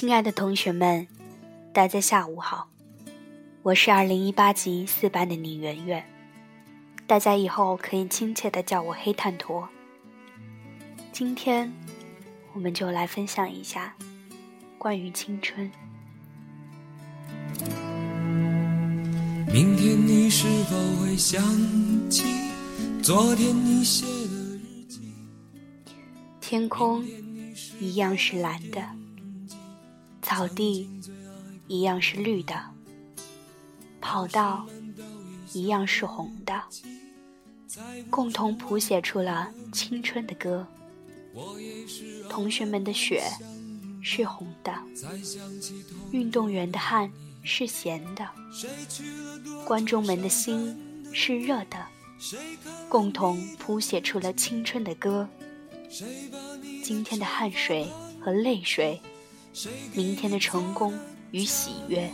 [0.00, 1.06] 亲爱的同学们，
[1.74, 2.70] 大家下午好，
[3.62, 6.02] 我是二零一八级四班的李媛媛，
[7.06, 9.68] 大家以后可以亲切的叫我黑炭驼。
[11.12, 11.70] 今天，
[12.54, 13.94] 我们就来分享一下
[14.78, 15.70] 关于青春。
[19.52, 21.42] 明天你是否会想
[22.08, 22.24] 起
[23.02, 25.12] 昨天你写的日记？
[26.40, 27.04] 天空
[27.78, 28.82] 一样是蓝的，
[30.30, 30.88] 草地
[31.66, 32.54] 一样是绿的，
[34.00, 34.64] 跑道
[35.52, 36.62] 一样是红的，
[38.08, 40.64] 共同谱写出了青春的歌。
[42.28, 43.24] 同学们的血
[44.04, 44.72] 是红的，
[46.12, 47.10] 运动员的汗。
[47.42, 48.28] 是咸的，
[49.64, 50.78] 观众们的心
[51.10, 51.86] 是热的，
[52.86, 55.26] 共同谱写出了青春的歌。
[56.84, 57.88] 今天的汗水
[58.20, 59.00] 和泪水，
[59.94, 60.96] 明天的成功
[61.32, 62.08] 与喜悦，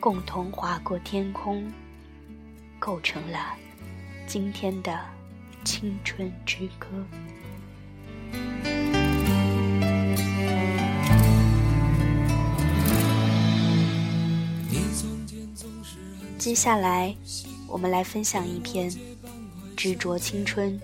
[0.00, 1.70] 共同划过天空，
[2.78, 3.54] 构成了
[4.26, 4.98] 今天的
[5.62, 6.88] 青春之歌。
[16.38, 17.14] 接下来，
[17.68, 18.90] 我们来分享一篇
[19.76, 20.80] 《执着青春》。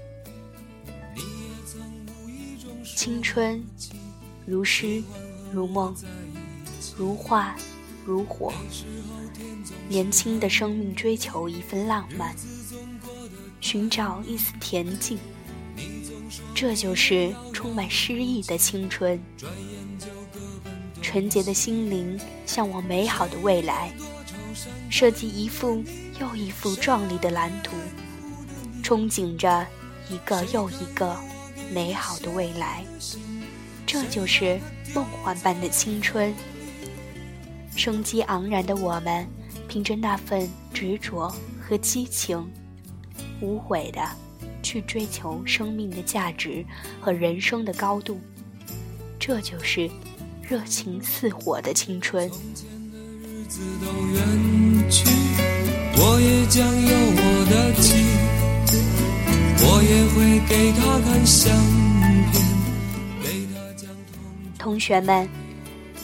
[2.95, 3.65] 青春，
[4.47, 5.03] 如诗，
[5.53, 5.95] 如梦，
[6.97, 7.55] 如画，
[8.05, 8.53] 如火。
[9.89, 12.35] 年轻的生命追求一份浪漫，
[13.61, 15.19] 寻找一丝恬静，
[16.55, 19.19] 这就是充满诗意的青春。
[21.01, 23.91] 纯洁的心灵向往美好的未来。
[24.91, 25.83] 设计一幅
[26.21, 27.77] 又一幅壮丽的蓝图，
[28.83, 29.67] 憧憬着
[30.11, 31.17] 一个又一个
[31.73, 32.85] 美好的未来。
[33.87, 34.61] 这就是
[34.95, 36.35] 梦幻般的青春。
[37.77, 39.27] 生机盎然的我们，
[39.69, 42.45] 凭着那份执着和激情，
[43.41, 44.01] 无悔的
[44.63, 46.65] 去追求生命的价值
[47.01, 48.21] 和人生的高度。
[49.19, 49.89] 这就是
[50.43, 52.31] 热情似火的青春。
[56.01, 57.87] 我也将有我的妻，
[59.61, 60.17] 我也会
[60.49, 61.53] 给他看相
[62.33, 62.48] 片，
[64.69, 65.27] 同学们，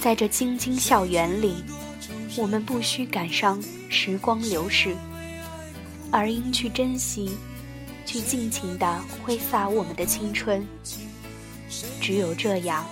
[0.00, 1.62] 在这京津校园里，
[2.34, 4.96] 我们不需感伤时光流逝，
[6.10, 7.36] 而应去珍惜，
[8.06, 10.66] 去尽情地挥洒我们的青春。
[12.00, 12.86] 只有这样，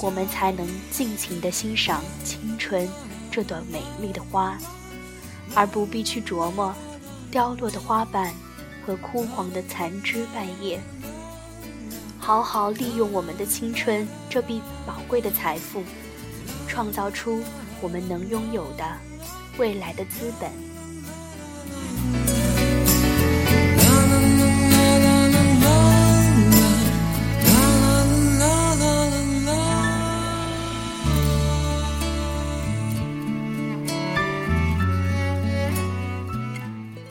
[0.00, 2.88] 我们才能尽情地欣赏青春。
[3.30, 4.56] 这朵美丽的花，
[5.54, 6.74] 而不必去琢磨
[7.30, 8.32] 凋落的花瓣
[8.86, 10.80] 和枯黄的残枝败叶。
[12.24, 15.82] 好好利用我们的青春这笔宝贵的财富，
[16.66, 17.42] 创造出
[17.82, 18.96] 我们能拥有的
[19.58, 20.50] 未来的资本。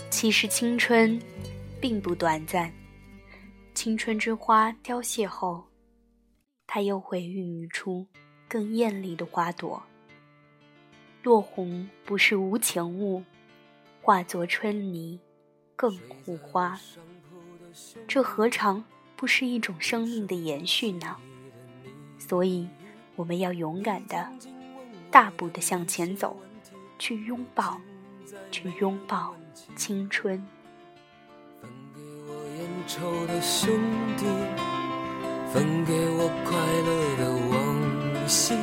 [0.09, 1.21] 其实青春
[1.79, 2.73] 并不短暂，
[3.83, 5.61] 青春之花凋谢后，
[6.65, 8.07] 它又会孕育出
[8.47, 9.83] 更艳丽的花朵。
[11.21, 13.21] 落红不是无情物，
[14.01, 15.19] 化作春泥
[15.75, 16.79] 更护花。
[18.07, 18.81] 这何尝
[19.17, 21.17] 不是一种生命的延续呢？
[22.17, 22.69] 所以，
[23.17, 24.31] 我们要勇敢的、
[25.11, 26.39] 大步的向前走，
[26.97, 27.81] 去拥抱，
[28.49, 29.35] 去拥抱。
[29.75, 30.41] 青春。
[32.93, 33.73] 分给我烟抽的兄
[34.17, 34.25] 弟，
[35.51, 36.55] 分给我快
[36.85, 38.53] 乐的往昔。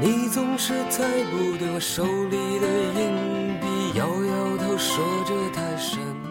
[0.00, 6.28] 你总是猜不对我手里的硬币，摇摇头说这太神秘。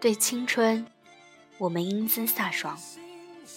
[0.00, 0.86] 对青春，
[1.58, 2.76] 我们英姿飒爽，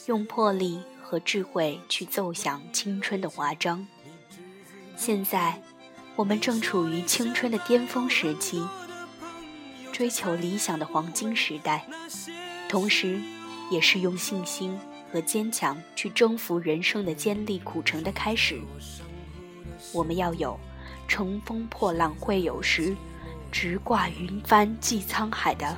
[0.08, 3.88] 用魄力和智慧去奏响青春的华章。
[4.98, 5.62] 现在。
[6.18, 8.62] 我们正处于青春的巅峰时期，
[10.02, 11.86] 追求理想的黄金时代，
[12.68, 13.22] 同时，
[13.70, 14.76] 也是用信心
[15.14, 18.60] 和坚强去征服人生的艰厉苦程的开始。
[19.94, 20.60] 我们要有
[21.08, 22.96] “乘风破浪会有时，
[23.52, 25.78] 直挂云帆济沧海”的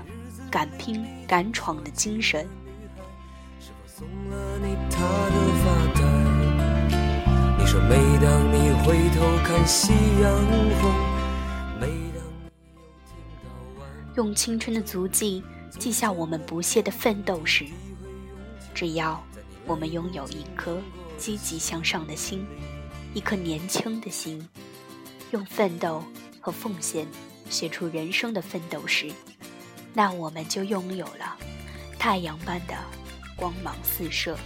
[0.49, 2.47] 敢拼敢闯的精神。
[7.89, 9.91] 每当你回头看夕
[10.21, 10.33] 阳
[10.79, 11.12] 红，
[14.15, 15.43] 用青春的足迹
[15.79, 17.65] 记下我们不懈的奋斗史。
[18.73, 19.23] 只要
[19.65, 20.79] 我们拥有一颗
[21.17, 22.45] 积极向上的心，
[23.13, 24.47] 一颗年轻的心，
[25.31, 26.03] 用奋斗
[26.39, 27.07] 和奉献
[27.49, 29.11] 写出人生的奋斗史，
[29.93, 31.35] 那我们就拥有了
[31.97, 32.75] 太阳般的
[33.35, 34.37] 光芒四射。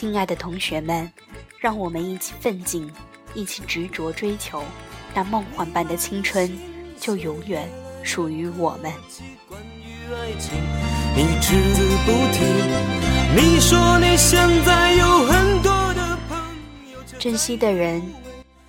[0.00, 1.12] 亲爱的同学们，
[1.58, 2.88] 让我们一起奋进，
[3.34, 4.62] 一起执着追求，
[5.12, 6.56] 那梦幻般的青春
[7.00, 7.68] 就永远
[8.04, 8.92] 属于我们。
[17.18, 18.00] 珍惜的人，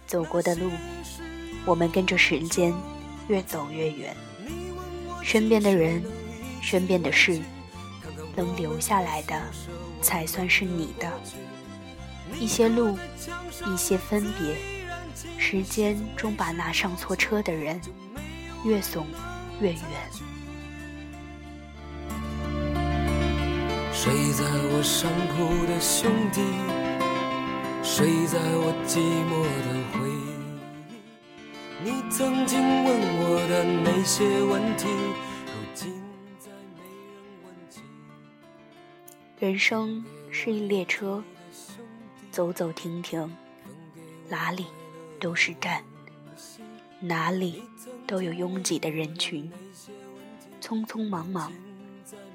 [0.07, 0.71] 走过的路，
[1.63, 2.73] 我们跟着时间
[3.27, 4.17] 越走越远。
[5.21, 6.03] 身边的人，
[6.59, 7.39] 身边的事，
[8.39, 9.35] 能留下来的。
[10.01, 11.11] 才算是你的。
[12.39, 12.97] 一些路，
[13.67, 14.55] 一些分别，
[15.37, 17.81] 时间终把那上错车的人
[18.63, 19.05] 越送
[19.59, 19.81] 越远。
[23.91, 26.39] 睡在我上铺的兄弟，
[27.83, 30.31] 睡在我寂寞的回忆。
[31.83, 32.87] 你曾经问
[33.19, 34.87] 我的那些问题。
[39.39, 41.23] 人生是一列车，
[42.29, 43.33] 走走停停，
[44.27, 44.65] 哪里
[45.17, 45.81] 都是站，
[46.99, 47.63] 哪里
[48.05, 49.49] 都有拥挤的人群，
[50.59, 51.53] 匆匆忙忙，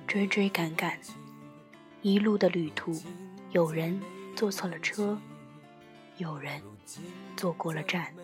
[0.06, 0.98] 追追赶赶，
[2.00, 2.98] 一路的旅途，
[3.52, 4.00] 有人
[4.34, 5.20] 坐错了车，
[6.16, 6.62] 有人
[7.36, 8.14] 坐过了站，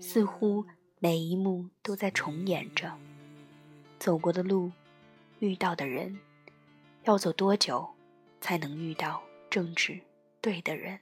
[0.00, 0.64] 似乎
[1.00, 2.96] 每一幕都在重演着，
[3.98, 4.72] 走过的路，
[5.40, 6.18] 遇到的人。
[7.08, 7.88] 要走多久，
[8.38, 9.98] 才能遇到正直
[10.42, 10.98] 对的人？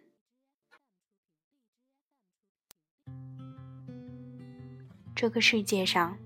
[5.16, 6.16] 这个世界上，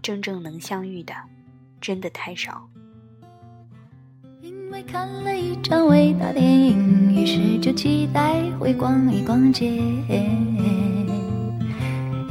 [0.00, 1.12] 真正能相遇的，
[1.80, 2.68] 真的太少。
[4.40, 9.66] 因为看了一场伟大电影，于是就期待会逛一逛街。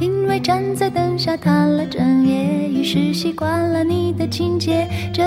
[0.00, 4.88] 因为站在灯下谈了整夜，于是习惯了你的情节。
[5.12, 5.22] 这。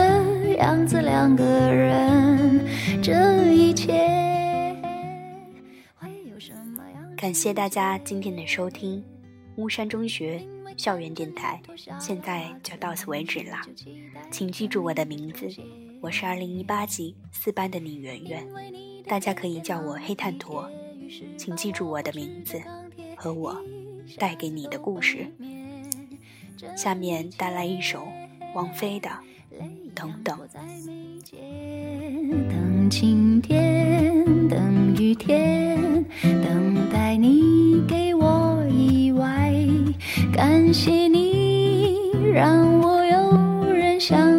[0.56, 2.66] 样子两个人，
[3.02, 3.94] 这一切
[5.96, 9.04] 会有什么样感谢大家今天的收听，
[9.58, 10.42] 巫山中学
[10.78, 11.62] 校园电台
[12.00, 13.62] 现在就到此为止啦，
[14.32, 15.48] 请记住我的名字，
[16.02, 18.48] 我是二零一八级四班的李圆圆，
[19.06, 20.70] 大家可以叫我黑炭驼，
[21.38, 22.62] 请记住我的名字
[23.16, 23.58] 和我
[24.18, 25.28] 带给你的故事。
[26.78, 28.08] 下面带来一首
[28.54, 29.10] 王菲的。
[29.94, 30.38] 等等，
[32.50, 39.54] 等晴天，等雨天，等待你给我意外。
[40.34, 41.98] 感谢你，
[42.34, 44.35] 让我有人想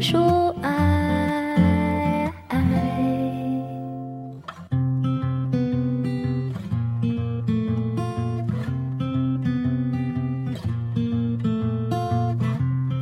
[0.00, 2.32] 说爱，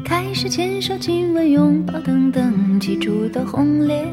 [0.04, 4.04] 开始牵手、亲吻、拥抱等等，记住的轰烈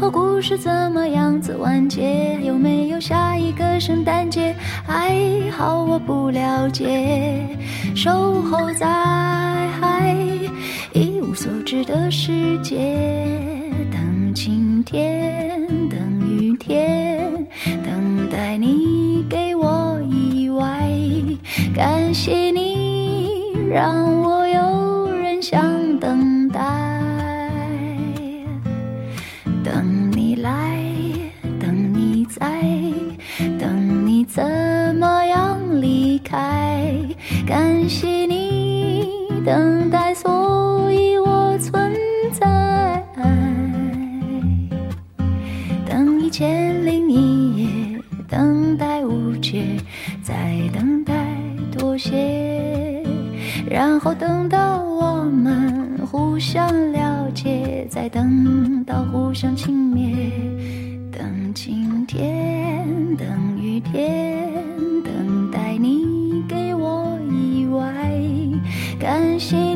[0.00, 2.38] 后故事怎么样子完结？
[2.42, 4.56] 有没有下一个圣诞节？
[4.86, 5.14] 还
[5.50, 7.46] 好我不了解。
[7.94, 8.88] 守候在
[10.94, 12.78] 一无所知的世界，
[13.92, 17.30] 等晴天，等雨天，
[17.84, 20.88] 等待你给我意外。
[21.74, 24.79] 感谢你，让我有
[36.22, 36.92] 开？
[37.46, 39.08] 感谢你
[39.44, 41.92] 等待，所以我存
[42.32, 43.04] 在。
[45.86, 47.68] 等一千零一夜，
[48.28, 49.64] 等待无解，
[50.22, 50.34] 再
[50.72, 51.12] 等待
[51.76, 53.02] 妥协，
[53.68, 60.30] 然后等到我们互相了解，再等到互相轻蔑。
[61.10, 62.86] 等晴天，
[63.16, 63.26] 等
[63.60, 64.52] 雨天，
[65.82, 67.90] 你给我意外
[68.98, 69.69] 感谢